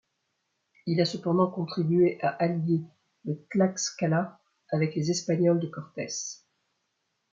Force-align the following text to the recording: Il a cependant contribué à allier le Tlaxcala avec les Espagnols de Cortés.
Il 0.87 0.99
a 0.99 1.05
cependant 1.05 1.51
contribué 1.51 2.17
à 2.23 2.29
allier 2.29 2.81
le 3.23 3.35
Tlaxcala 3.51 4.39
avec 4.71 4.95
les 4.95 5.11
Espagnols 5.11 5.59
de 5.59 5.67
Cortés. 5.67 6.41